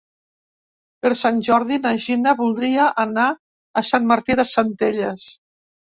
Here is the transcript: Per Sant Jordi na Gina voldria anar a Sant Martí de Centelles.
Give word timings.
Per 1.05 1.09
Sant 1.19 1.41
Jordi 1.49 1.77
na 1.83 1.91
Gina 2.05 2.33
voldria 2.41 2.87
anar 3.07 3.27
a 3.83 3.85
Sant 3.91 4.09
Martí 4.13 4.39
de 4.41 4.47
Centelles. 4.57 5.29